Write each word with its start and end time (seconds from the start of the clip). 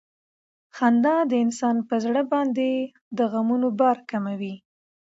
خندا 0.75 1.15
د 1.29 1.31
انسان 1.45 1.75
پر 1.87 1.97
زړه 2.05 2.21
باندې 2.33 2.69
د 3.17 3.19
غمونو 3.31 3.67
بار 3.79 3.97
کموي. 4.09 4.55